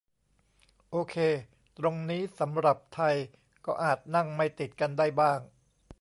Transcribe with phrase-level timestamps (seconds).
[0.89, 1.15] โอเค
[1.77, 3.15] ตรงนี้สำหรับไทย
[3.65, 5.39] ก็อาจนั่งไม่ติดกันได้บ้าง